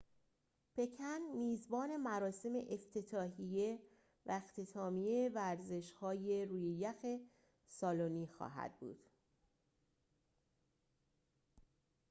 [0.75, 3.79] پکن میزبان مراسم افتتاحیه
[4.25, 7.05] و اختتامیه و ورزشهای روی یخ
[7.67, 9.09] سالنی خواهد بود